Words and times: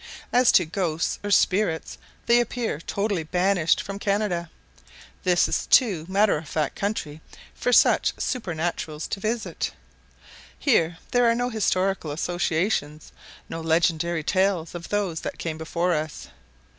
As 0.33 0.51
to 0.53 0.65
ghosts 0.65 1.19
or 1.23 1.29
spirits 1.29 1.99
they 2.25 2.39
appear 2.41 2.79
totally 2.81 3.21
banished 3.21 3.79
from 3.83 3.99
Canada. 3.99 4.49
This 5.23 5.47
is 5.47 5.67
too 5.67 6.07
matter 6.09 6.39
of 6.39 6.49
fact 6.49 6.73
country 6.75 7.21
for 7.53 7.71
such 7.71 8.15
supernaturals 8.15 9.07
to 9.09 9.19
visit. 9.19 9.69
Here 10.57 10.97
there 11.11 11.29
are 11.29 11.35
no 11.35 11.49
historical 11.49 12.09
associations, 12.09 13.11
no 13.47 13.61
legendary 13.61 14.23
tales 14.23 14.73
of 14.73 14.89
those 14.89 15.19
that 15.19 15.37
came 15.37 15.59
before 15.59 15.93
us. 15.93 16.29